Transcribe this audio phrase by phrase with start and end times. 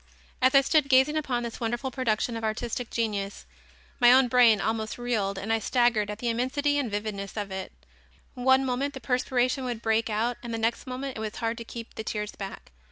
[0.41, 3.45] As I stood gazing upon this wonderful production of artistic genius,
[3.99, 7.71] my own brain almost reeled and staggered at the immensity and vividness of it.
[8.33, 11.63] One moment the perspiration would break out and the next moment it was hard to
[11.63, 12.71] keep the tears back.